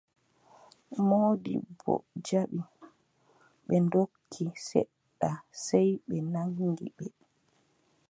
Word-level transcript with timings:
Moodibbo 1.07 1.93
jaɓi, 2.25 2.59
ɓe 3.65 3.75
ndokki, 3.85 4.45
seɗɗa 4.67 5.29
sey 5.65 5.89
ɓe 6.07 6.17
naŋgi 6.33 6.87
ɓe. 6.97 7.05